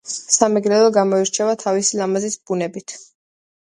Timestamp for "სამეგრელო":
0.35-0.87